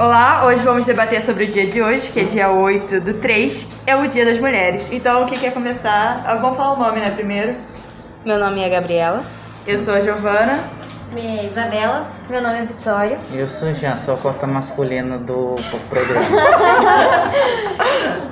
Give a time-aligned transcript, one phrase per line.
[0.00, 3.68] Olá, hoje vamos debater sobre o dia de hoje, que é dia 8 do 3,
[3.86, 4.90] é o Dia das Mulheres.
[4.90, 6.24] Então, quem quer começar?
[6.26, 7.54] Ah, Vamos falar o nome, né, primeiro?
[8.24, 9.22] Meu nome é Gabriela.
[9.66, 10.58] Eu sou a Giovana.
[11.12, 12.06] Minha é Isabela.
[12.30, 13.20] Meu nome é Vitória.
[13.30, 15.54] Eu sou Jean, sou a cota masculina do
[15.90, 16.24] programa.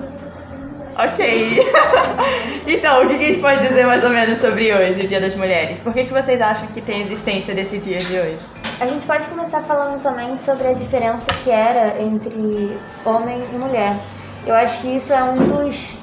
[0.99, 1.61] Ok.
[2.67, 5.21] então, o que que a gente pode dizer mais ou menos sobre hoje, o Dia
[5.21, 5.79] das Mulheres?
[5.79, 8.58] Por que, que vocês acham que tem existência desse dia de hoje?
[8.81, 13.99] A gente pode começar falando também sobre a diferença que era entre homem e mulher.
[14.47, 15.99] Eu acho que isso é um dos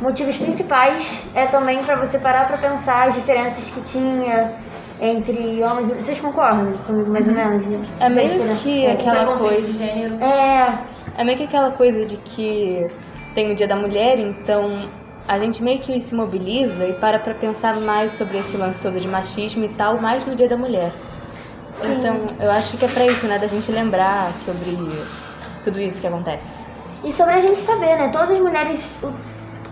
[0.00, 4.56] motivos principais, é também para você parar para pensar as diferenças que tinha
[5.00, 7.64] entre homens e Vocês concordam comigo mais ou menos?
[8.00, 8.62] É meio diferença?
[8.62, 9.62] que aquela coisa.
[9.62, 10.14] de gênero.
[10.20, 10.78] É,
[11.16, 12.84] É meio que aquela coisa de que
[13.32, 14.80] tem o dia da mulher, então
[15.28, 18.98] a gente meio que se mobiliza e para pra pensar mais sobre esse lance todo
[18.98, 20.92] de machismo e tal, mais no dia da mulher.
[21.80, 21.98] Sim.
[21.98, 23.38] Então eu acho que é pra isso, né?
[23.38, 24.76] Da gente lembrar sobre
[25.62, 26.62] tudo isso que acontece.
[27.04, 28.08] E sobre a gente saber, né?
[28.10, 29.12] Todas as mulheres, o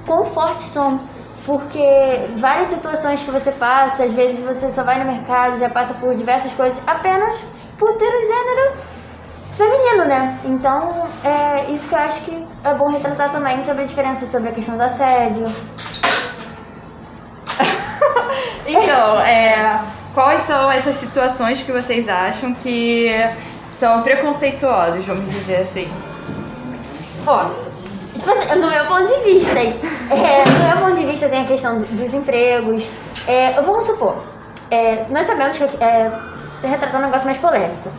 [0.07, 1.01] quão fortes são.
[1.45, 5.95] Porque várias situações que você passa, às vezes você só vai no mercado, já passa
[5.95, 7.41] por diversas coisas, apenas
[7.79, 8.77] por ter o gênero
[9.53, 10.39] feminino, né?
[10.45, 14.49] Então, é isso que eu acho que é bom retratar também sobre a diferença sobre
[14.51, 15.47] a questão do assédio.
[18.69, 19.81] Então, é,
[20.17, 23.11] quais são essas situações que vocês acham que
[23.73, 25.93] são preconceituosas, vamos dizer assim?
[27.27, 27.45] Ó,
[28.15, 29.79] tipo assim, no meu ponto de vista, hein?
[30.11, 32.91] É, no meu ponto de vista tem a questão dos empregos.
[33.29, 34.17] É, vamos supor,
[34.71, 36.11] é, nós sabemos que é,
[36.63, 37.91] retratar um negócio mais polêmico.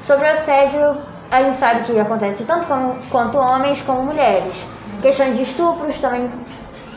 [0.00, 0.96] Sobre o assédio,
[1.30, 4.66] a gente sabe que acontece tanto com, quanto homens como mulheres.
[5.02, 6.26] Questões de estupros também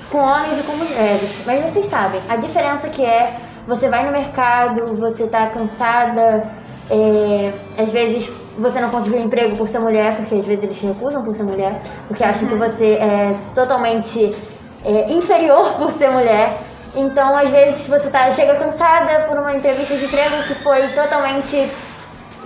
[0.10, 1.44] com homens e com mulheres.
[1.46, 6.52] Mas vocês sabem, a diferença que é você vai no mercado, você tá cansada,
[6.90, 10.88] é, às vezes você não conseguiu emprego por ser mulher, porque às vezes eles te
[10.88, 14.36] recusam por ser mulher, porque acham que você é totalmente
[14.84, 16.64] é, inferior por ser mulher.
[16.96, 21.70] Então, às vezes, você tá, chega cansada por uma entrevista de emprego que foi totalmente.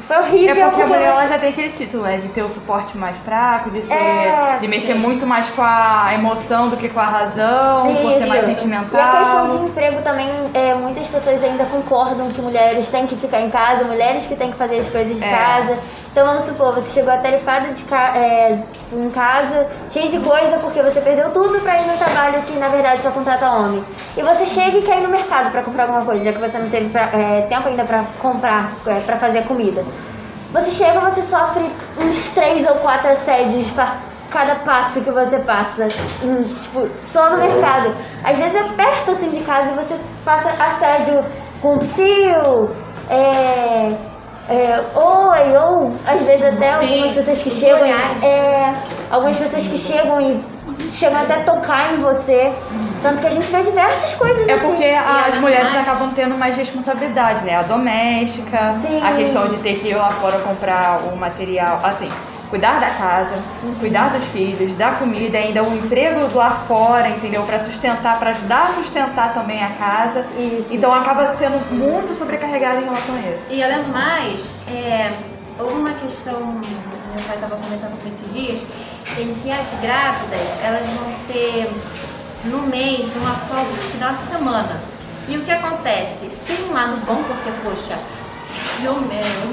[0.08, 0.56] Foi horrível.
[0.56, 2.18] É porque a mulher ela já tem aquele título, né?
[2.18, 3.94] De ter o suporte mais fraco, de ser.
[3.94, 8.26] É, de mexer muito mais com a emoção do que com a razão, por ser
[8.26, 9.00] mais sentimental.
[9.00, 13.16] E a questão de emprego também, é, muitas pessoas ainda concordam que mulheres têm que
[13.16, 15.30] ficar em casa, mulheres que têm que fazer as coisas de É.
[15.30, 15.80] casa.
[16.14, 18.60] Então vamos supor, você chegou atarefada de ca é,
[18.92, 22.68] em casa, cheio de coisa, porque você perdeu tudo pra ir no trabalho que na
[22.68, 23.84] verdade só contrata homem.
[24.16, 26.60] E você chega e quer ir no mercado pra comprar alguma coisa, já que você
[26.60, 29.84] não teve pra- é, tempo ainda pra comprar, é, pra fazer a comida.
[30.52, 31.68] Você chega, você sofre
[32.00, 33.96] uns três ou quatro assédios pra
[34.30, 35.88] cada passo que você passa,
[36.24, 37.92] hum, tipo, só no mercado.
[38.24, 41.26] Às vezes é perto assim de casa e você passa assédio
[41.60, 42.70] com psil,
[43.10, 43.96] é,
[44.50, 44.86] é,
[45.52, 48.74] ou às vezes até algumas pessoas que chegam, é,
[49.12, 52.52] algumas pessoas que chegam e chegam até a tocar em você.
[53.02, 54.66] Tanto que a gente vê diversas coisas É assim.
[54.68, 57.56] porque as E mulheres mais- acabam tendo mais responsabilidade, né?
[57.58, 59.02] A doméstica, Sim.
[59.04, 62.10] a questão de ter que ir lá fora comprar o material, assim,
[62.50, 63.36] cuidar da casa,
[63.80, 67.42] cuidar dos filhos, da comida, ainda um emprego lá fora, entendeu?
[67.44, 70.22] Pra sustentar, pra ajudar a sustentar também a casa.
[70.38, 70.74] Isso.
[70.74, 73.44] Então acaba sendo muito sobrecarregada em relação a isso.
[73.50, 75.12] E além do mais, é,
[75.60, 78.66] houve uma questão, meu pai estava comentando com esses dias,
[79.18, 81.72] em que as grávidas elas vão ter
[82.46, 84.82] no mês uma folga no final de semana.
[85.28, 86.30] E o que acontece?
[86.46, 87.98] Tem um lado bom, porque, poxa,
[88.84, 89.02] eu, eu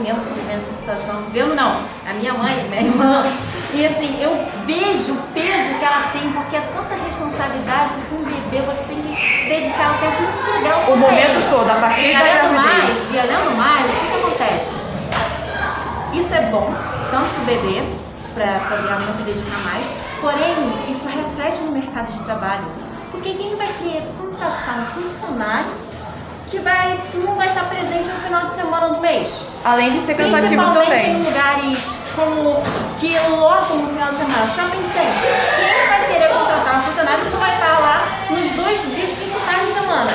[0.02, 1.76] mesmo fui vivendo essa situação, eu não,
[2.08, 3.24] a minha mãe, minha irmã,
[3.72, 4.34] e assim, eu
[4.66, 8.82] vejo o peso que ela tem, porque é tanta responsabilidade que com um bebê você
[8.82, 11.50] tem que se dedicar o tempo integral O momento ele.
[11.50, 12.52] todo, a partir E da gravidez.
[12.52, 14.80] mais, e além do mais, o que, que acontece?
[16.30, 16.72] Isso é bom,
[17.10, 17.82] tanto para o bebê,
[18.34, 19.84] para poder a mãe se dedicar mais,
[20.20, 20.54] porém,
[20.88, 22.66] isso reflete no mercado de trabalho.
[23.10, 25.72] Porque quem vai querer contratar um funcionário
[26.46, 29.44] que vai, que não vai estar presente no final de semana do mês?
[29.64, 31.22] Além de ser cansativo Principalmente em também.
[31.24, 32.62] lugares como
[33.00, 35.32] que lotam no final de semana, shopping center.
[35.56, 39.66] Quem vai querer contratar um funcionário que não vai estar lá nos dois dias principais
[39.66, 40.10] de semana?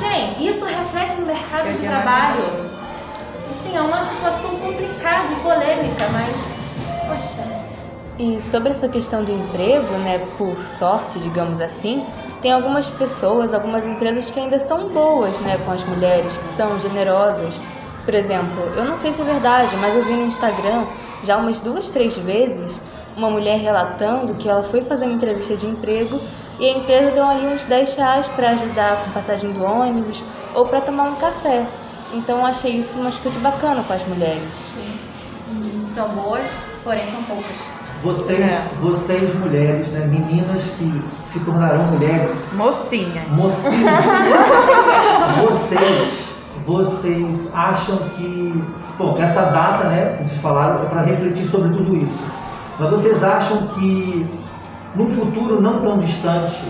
[0.00, 0.48] Quem?
[0.48, 2.69] Isso reflete no mercado Eu de trabalho.
[3.50, 6.48] Assim, é uma situação complicada e polêmica, mas,
[7.06, 7.42] poxa,
[8.18, 12.06] E sobre essa questão do emprego, né, por sorte, digamos assim,
[12.42, 16.78] tem algumas pessoas, algumas empresas que ainda são boas, né, com as mulheres, que são
[16.78, 17.60] generosas.
[18.04, 20.86] Por exemplo, eu não sei se é verdade, mas eu vi no Instagram
[21.22, 22.80] já umas duas, três vezes
[23.16, 26.20] uma mulher relatando que ela foi fazer uma entrevista de emprego
[26.58, 30.22] e a empresa deu ali uns 10 reais para ajudar com passagem do ônibus
[30.54, 31.66] ou para tomar um café.
[32.12, 34.74] Então eu achei isso uma atitude bacana com as mulheres.
[35.88, 36.50] São boas,
[36.84, 37.58] porém são poucas.
[38.02, 38.62] Vocês, É.
[38.80, 43.28] vocês mulheres, né, meninas que se tornarão mulheres, Mocinhas.
[43.36, 44.04] mocinhas,
[45.44, 46.28] vocês,
[46.64, 48.64] vocês acham que,
[48.96, 52.24] bom, essa data, né, como vocês falaram, é para refletir sobre tudo isso.
[52.78, 54.26] Mas vocês acham que,
[54.94, 56.62] num futuro não tão distante,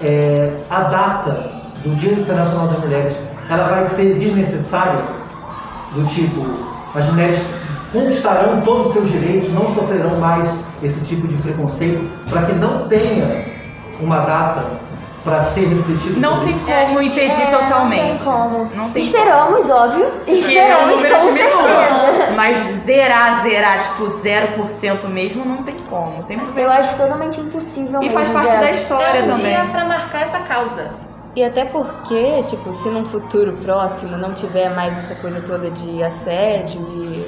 [0.00, 1.50] é, a data
[1.82, 5.02] do Dia Internacional das Mulheres, ela vai ser desnecessária?
[5.92, 6.46] Do tipo,
[6.94, 7.44] as mulheres
[7.92, 10.48] conquistarão todos os seus direitos, não sofrerão mais
[10.82, 13.44] esse tipo de preconceito, para que não tenha
[14.00, 14.64] uma data
[15.24, 16.64] para ser refletido Não tem isso?
[16.86, 18.00] como impedir É, totalmente.
[18.02, 18.70] Não tem como.
[18.74, 20.06] Não tem Esperamos, óbvio.
[20.24, 22.36] Que é Esperamos número.
[22.36, 22.56] Mas
[22.86, 26.22] zerar, zerar, tipo, 0% mesmo, não tem como.
[26.22, 26.46] Sempre.
[26.62, 28.58] Eu acho totalmente impossível E mesmo, faz parte Zé.
[28.60, 29.46] da história é um também.
[29.46, 30.90] dia pra marcar essa causa.
[31.36, 36.02] E até porque, tipo, se num futuro próximo não tiver mais essa coisa toda de
[36.02, 37.24] assédio e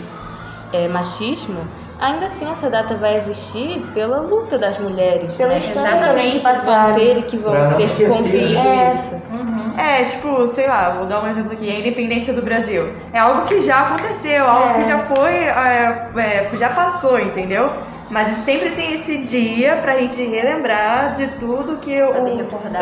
[0.72, 1.60] é, machismo,
[2.00, 5.58] ainda assim essa data vai existir pela luta das mulheres, Pela né?
[5.58, 6.42] história também que Exatamente.
[6.42, 6.94] Vão passaram.
[6.94, 8.92] ter e que vão ter esquecer, conseguido né?
[8.92, 9.14] isso.
[9.30, 9.72] Uhum.
[9.78, 12.92] É, tipo, sei lá, vou dar um exemplo aqui, a independência do Brasil.
[13.12, 14.74] É algo que já aconteceu, algo É.
[14.82, 17.70] que já foi, é, é, já passou, entendeu?
[18.12, 22.10] Mas sempre tem esse dia pra gente relembrar de tudo que o,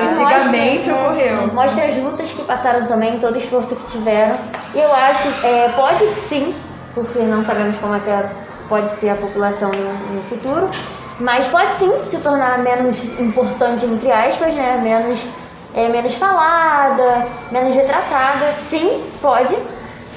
[0.03, 1.55] antigamente mostra, né, ocorreu.
[1.55, 4.35] Mostra as lutas que passaram também, todo o esforço que tiveram.
[4.75, 6.53] E eu acho, é, pode sim,
[6.97, 8.29] porque não sabemos como é que é-
[8.69, 10.69] pode ser a população no, no futuro,
[11.21, 14.81] mas pode sim se tornar menos importante, entre aspas, né?
[14.82, 15.29] Menos,
[15.77, 18.55] é, menos falada, menos retratada.
[18.62, 19.56] Sim, pode.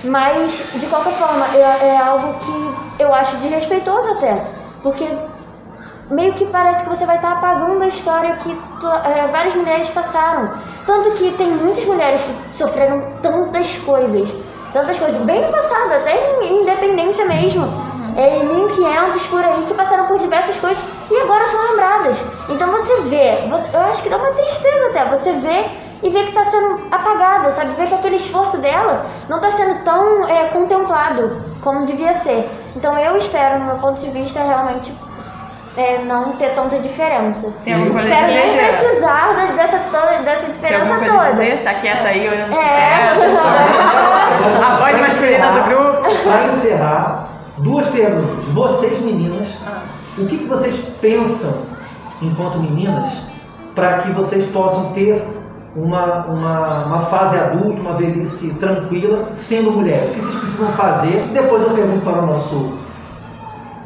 [0.04, 4.63] Mas, de qualquer forma, é, é algo que eu acho desrespeitoso até.
[4.84, 5.08] Porque
[6.12, 9.90] meio que parece que você vai estar apagando a história que tu- é, várias mulheres
[9.90, 10.52] passaram.
[10.86, 14.36] Tanto que tem muitas mulheres que sofreram tantas coisas.
[14.74, 15.22] Tantas coisas.
[15.24, 17.66] Bem no passado, até em independência mesmo.
[18.16, 22.24] É, em 1500 por aí, que passaram por diversas coisas e agora são lembradas.
[22.50, 25.10] Então você vê, você- eu acho que dá uma tristeza até.
[25.10, 25.66] Você vê
[26.04, 27.72] e vê que está sendo apagada, sabe?
[27.76, 32.52] Vê que aquele esforço dela não está sendo tão é, contemplado como devia ser.
[32.76, 34.94] Então eu espero, no meu ponto de vista, realmente
[35.78, 37.52] é, não ter tanta diferença.
[37.64, 41.32] Tem alguma coisa Espero nem precisar dessa, toda, dessa Tem diferença a toda.
[41.32, 41.64] dizer?
[41.64, 43.14] Tá quieta aí, olhando pro É.
[43.14, 43.38] teto.
[44.66, 46.24] A voz masculina do grupo.
[46.24, 48.46] Para encerrar, duas perguntas.
[48.54, 49.82] Vocês, meninas, Ah.
[50.18, 51.62] o que, que vocês pensam
[52.22, 53.10] enquanto meninas
[53.76, 55.26] para que vocês possam ter
[55.76, 60.12] uma, uma, uma fase adulta, uma velhice tranquila, sendo mulheres?
[60.12, 61.24] O que vocês precisam fazer?
[61.30, 62.78] E depois eu pergunto para o nosso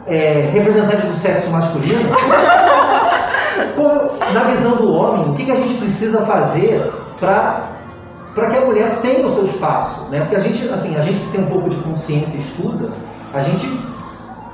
[0.05, 2.09] é, representante do sexo masculino.
[3.75, 7.77] Como, na visão do homem, o que, que a gente precisa fazer para
[8.33, 10.19] para que a mulher tenha o seu espaço, né?
[10.19, 12.91] Porque a gente, assim, a gente que tem um pouco de consciência e estuda,
[13.33, 13.67] a gente,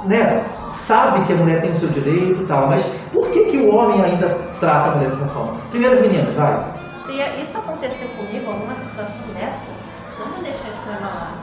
[0.05, 3.57] né, sabe que a mulher tem o seu direito e tal, mas por que que
[3.57, 5.57] o homem ainda trata a mulher dessa forma?
[5.71, 6.82] Primeiro as meninas, vai.
[7.03, 9.73] Se isso acontecer comigo, alguma situação dessa,
[10.19, 11.33] não vou deixar isso me abalar.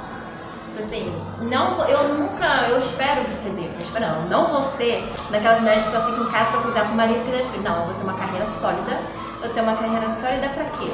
[0.67, 4.97] Tipo Assim, não, eu nunca, eu espero, quer dizer, eu espero não, não vou ser
[5.31, 7.63] daquelas mulheres que só ficam em casa pra cozinhar pro marido e filhos.
[7.63, 9.01] Não, eu vou ter uma carreira sólida.
[9.43, 10.91] Eu ter uma carreira sólida pra quê?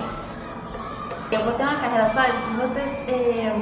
[1.30, 2.80] Eu vou ter uma carreira sólida, você.
[2.80, 3.56] É...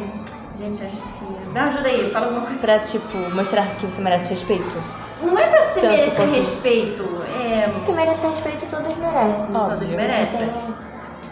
[0.55, 1.49] Gente, acho que.
[1.53, 2.61] Me ajuda aí, fala alguma coisa.
[2.61, 4.83] Pra, tipo, mostrar que você merece respeito.
[5.21, 7.69] Não é pra se Tanto merecer quanto- respeito, é.
[7.69, 9.57] Porque merecer respeito todos merecem.
[9.57, 9.79] Óbvio.
[9.79, 10.51] Todos merecem.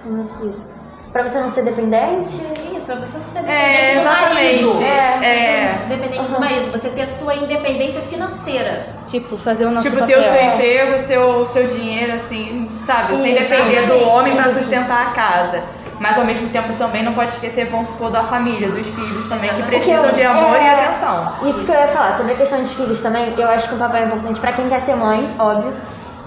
[0.04, 0.64] Muito disso.
[1.12, 2.40] Pra você não ser dependente,
[2.74, 4.34] Isso, pra você não ser É, dependente do exatamente.
[4.64, 4.82] marido.
[4.82, 5.26] É.
[5.26, 5.78] É.
[5.88, 6.40] Dependente do Uhum.
[6.40, 8.86] marido, você ter a sua independência financeira.
[9.08, 10.20] Tipo, fazer o nosso Tipo, papel.
[10.22, 10.54] ter o seu É.
[10.54, 13.14] emprego, o seu, seu dinheiro, assim, sabe?
[13.16, 14.58] Sem Isso, depender do homem pra isso.
[14.60, 15.62] sustentar a casa.
[16.00, 19.50] Mas ao mesmo tempo também não pode esquecer, vamos supor, da família, dos filhos também,
[19.50, 19.66] que Exatamente.
[19.66, 21.32] precisam Porque de eu- amor e é- atenção.
[21.46, 23.78] Isso que eu ia falar, sobre a questão dos filhos também, eu acho que um
[23.78, 25.74] papel importante pra quem quer ser mãe, óbvio,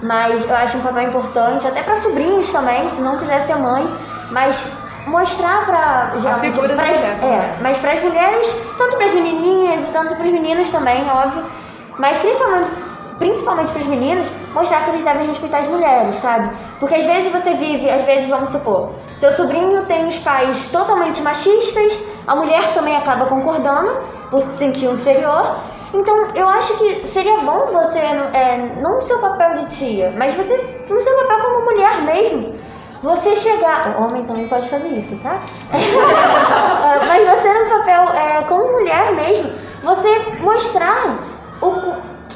[0.02, 3.88] mas eu acho um papel importante até pra sobrinhos também, se não quiser ser mãe,
[4.30, 4.70] mas
[5.06, 7.58] mostrar pra geralmente pras- mulher, é, né?
[7.62, 11.44] mas pras mulheres, tanto pras menininhas e tanto pros meninos também, óbvio,
[11.98, 12.86] mas principalmente
[13.18, 16.50] principalmente pros meninos, mostrar que eles devem respeitar as mulheres, sabe?
[16.78, 21.22] Porque às vezes você vive, às vezes vamos supor, seu sobrinho tem os pais totalmente
[21.22, 24.00] machistas, a mulher também acaba concordando
[24.30, 25.56] por se sentir inferior.
[25.94, 30.34] Então, eu acho que seria bom você, é, não no seu papel de tia, mas
[30.34, 30.56] você
[30.88, 32.54] no seu papel como mulher mesmo,
[33.02, 33.96] você chegar.
[33.98, 35.34] O homem também pode fazer isso, tá?
[35.72, 39.52] É, mas você no papel é, como mulher mesmo,
[39.82, 41.35] você mostrar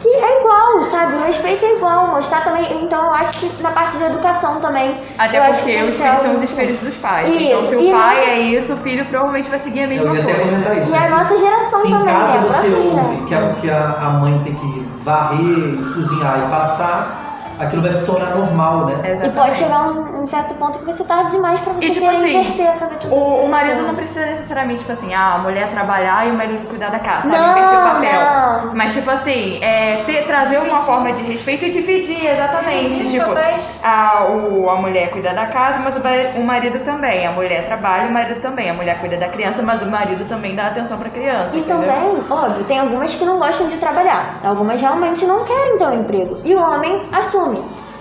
[0.00, 1.16] que é igual, sabe?
[1.16, 2.08] O respeito é igual.
[2.08, 2.64] Mostrar também.
[2.82, 5.00] Então eu acho que na parte de educação também.
[5.18, 7.28] Até eu acho que porque os filhos são os espelhos dos pais.
[7.28, 9.86] Isso, Então, se o e pai nossa- é isso, o filho provavelmente vai seguir a
[9.86, 10.50] mesma Eu ia até coisa.
[10.50, 10.90] comentar isso.
[10.92, 12.38] E a Se- nossa geração Se em também, casa né?
[12.38, 13.26] A você nossa ouve geração.
[13.26, 17.19] que a, que a, a mãe tem que varrer, cozinhar e passar,
[17.60, 19.00] aquilo vai se tornar normal, né?
[19.04, 19.36] E Exatamente.
[19.38, 22.16] pode chegar um, um certo ponto que você tarde demais pra você E, tipo querer
[22.16, 25.68] assim, inverter a cabeça O, o marido não precisa necessariamente, tipo assim, ah, a mulher
[25.70, 27.36] trabalhar e o marido cuidar da casa, sabe?
[27.36, 28.66] Não, Inverter o papel.
[28.66, 28.74] não.
[28.74, 32.94] Mas, tipo assim, é, ter- trazer uma forma de respeito e dividir, exatamente.
[32.94, 33.34] Dividir tipo,
[33.82, 36.00] a, o, a mulher cuida da casa, mas o,
[36.40, 37.26] o marido também.
[37.26, 38.70] A mulher trabalha, o marido também.
[38.70, 41.56] A mulher cuida da criança, mas o marido também dá atenção pra criança.
[41.56, 41.88] E entendeu?
[41.88, 44.40] também, óbvio, tem algumas que não gostam de trabalhar.
[44.44, 46.40] Algumas realmente não querem ter um emprego.
[46.44, 47.49] E o homem assume.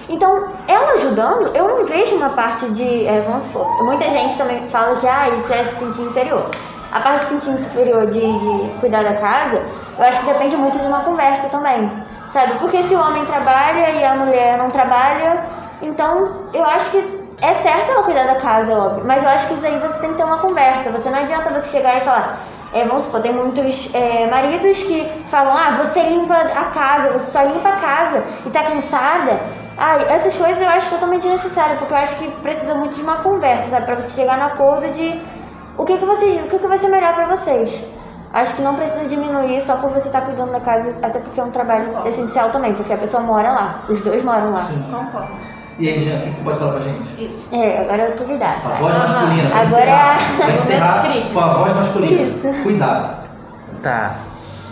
[0.10, 3.06] Então, ela ajudando, eu não vejo uma parte de.
[3.06, 6.50] é, vamos supor, muita gente também fala que ah, isso é se sentir inferior.
[6.92, 9.62] A parte de se sentir inferior de, de cuidar da casa,
[9.98, 11.88] eu acho que depende muito de uma conversa também.
[12.30, 12.58] Sabe?
[12.58, 15.46] Porque se o homem trabalha e a mulher não trabalha,
[15.82, 19.04] então eu acho que é certo ela cuidar da casa, óbvio.
[19.06, 20.92] Mas eu acho que isso aí você tem que ter uma conversa.
[20.92, 22.40] Você não adianta você chegar e falar.
[22.72, 27.32] É, vamos supor, tem muitos é, maridos que falam, ah, você limpa a casa, você
[27.32, 29.42] só limpa a casa e tá cansada.
[29.78, 33.24] Ah, essas coisas eu acho totalmente necessário, porque eu acho que precisa muito de uma
[33.24, 33.86] conversa, sabe?
[33.86, 35.20] Pra você chegar no acordo de
[35.78, 37.86] o que, que, vocês, o que, que vai ser melhor pra vocês.
[38.34, 41.44] Acho que não precisa diminuir só por você estar cuidando da casa, até porque é
[41.44, 44.62] um trabalho essencial também, porque a pessoa mora lá, os dois moram lá.
[44.66, 44.84] Sim.
[44.92, 45.59] Concordo.
[45.80, 47.26] E aí, Jean, o que você pode falar pra gente?
[47.26, 47.48] Isso.
[47.56, 48.58] É, agora eu tô cuidada.
[48.66, 49.50] A voz masculina.
[49.50, 52.22] Vai Agora encerrar, é- vai encerrar com a voz masculina.
[52.24, 52.64] Isso.
[52.64, 53.30] Cuidado.
[53.82, 54.16] Tá.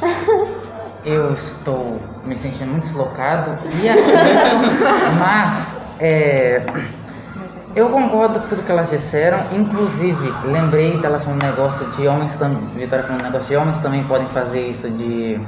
[1.06, 6.66] Eu estou me sentindo muito deslocado e aflito, mas é,
[7.74, 9.46] eu concordo com tudo que elas disseram.
[9.54, 12.68] Inclusive, lembrei delas falando um negócio de homens também.
[12.76, 15.40] Vitória falando um negócio de homens também podem fazer isso de.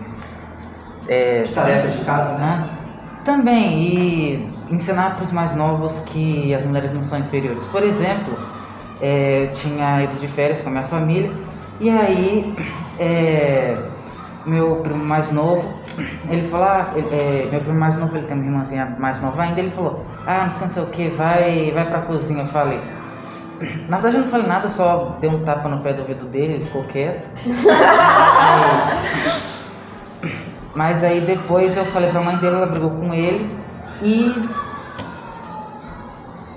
[1.10, 2.70] É, As tarefas de casa, né?
[3.24, 7.66] Também, e ensinar para os mais novos que as mulheres não são inferiores.
[7.66, 8.38] Por exemplo,
[9.02, 11.32] é, eu tinha ido de férias com a minha família
[11.80, 12.56] e aí
[12.98, 13.78] é,
[14.46, 15.74] meu primo mais novo,
[16.30, 19.60] ele falou, ah, é, meu primo mais novo, ele tem uma irmãzinha mais nova ainda,
[19.60, 22.80] ele falou, ah, não sei o que, vai, vai pra cozinha, eu falei.
[23.90, 26.54] Na verdade eu não falei nada, só dei um tapa no pé do ouvido dele,
[26.56, 27.30] ele ficou quieto.
[27.66, 29.59] Mas-
[30.80, 33.54] mas aí depois eu falei pra mãe dele, ela brigou com ele
[34.02, 34.34] e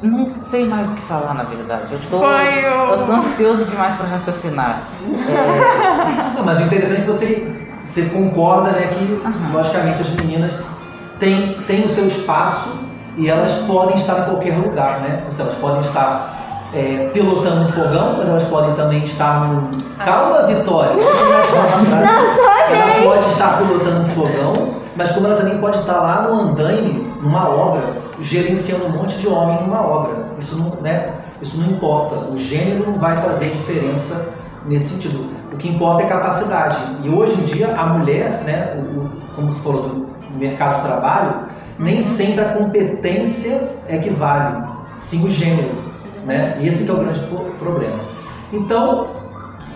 [0.00, 1.92] não sei mais o que falar na verdade.
[1.92, 4.84] Eu tô, Foi o- eu tô ansioso demais pra raciocinar.
[5.28, 7.52] É, Não, mas o interessante é que você,
[7.84, 9.52] você concorda, né, que Aham.
[9.52, 10.78] logicamente as meninas
[11.18, 12.78] têm, têm o seu espaço
[13.16, 15.22] e elas podem estar em qualquer lugar, né?
[15.26, 19.68] Ou seja, elas podem estar é, pilotando um fogão, mas elas podem também estar no.
[20.04, 20.94] Calma, Vitória!
[22.74, 27.06] Ela pode estar pilotando um fogão, mas como ela também pode estar lá no andaime,
[27.22, 27.82] numa obra,
[28.20, 30.26] gerenciando um monte de homem numa obra.
[30.38, 31.12] Isso não, né?
[31.40, 32.16] Isso não importa.
[32.30, 34.28] O gênero não vai fazer diferença
[34.66, 35.26] nesse sentido.
[35.52, 36.76] O que importa é capacidade.
[37.02, 40.06] E hoje em dia a mulher, né, o, o- como você falou do
[40.38, 41.34] mercado de trabalho,
[41.78, 44.62] nem sempre a competência é que vale,
[44.98, 45.70] sim o gênero.
[46.24, 46.56] Né?
[46.62, 47.98] Esse que é o grande pro- problema.
[48.52, 49.08] Então,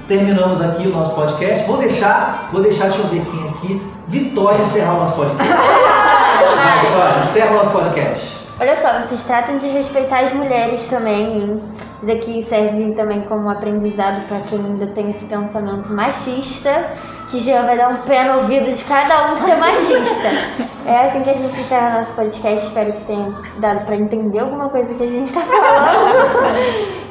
[0.09, 1.67] terminamos aqui o nosso podcast.
[1.67, 5.53] Vou deixar, vou deixar, deixa eu ver quem aqui, Vitória encerrar o nosso podcast.
[5.53, 8.47] Vai, Vitória, encerra o nosso podcast.
[8.59, 11.63] Olha só, vocês tratam de respeitar as mulheres também, hein?
[12.03, 16.87] Isso aqui serve também como aprendizado para quem ainda tem esse pensamento machista,
[17.31, 20.77] que já vai dar um pé no ouvido de cada um que ser machista.
[20.87, 22.65] É assim que a gente encerra nosso podcast.
[22.65, 26.47] Espero que tenha dado para entender alguma coisa que a gente está falando.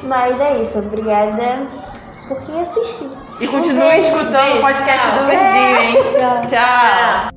[0.02, 0.78] Mas é isso.
[0.78, 1.85] Obrigada
[2.28, 3.10] por quem assistiu.
[3.40, 5.94] E continue escutando o podcast do Verdinho, hein?
[6.18, 6.40] Tchau.
[6.48, 7.35] Tchau.